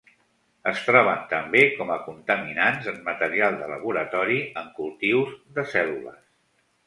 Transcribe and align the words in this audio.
Es 0.69 0.79
troben 0.85 1.19
també 1.33 1.59
com 1.73 1.91
a 1.95 1.97
contaminants 2.05 2.89
en 2.93 2.97
material 3.11 3.59
de 3.61 3.69
laboratori 3.73 4.41
en 4.63 4.71
cultius 4.79 5.37
de 5.59 5.67
cèl·lules. 5.75 6.25